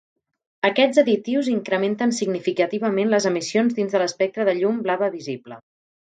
[0.69, 5.63] Aquests additius incrementen significativament les emissions dins de l'espectre de llum blava visible.